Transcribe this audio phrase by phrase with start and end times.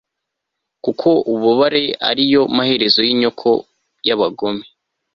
[0.83, 3.49] kuko ububabare ari yo maherezo y'inyoko
[4.07, 4.65] y'abagome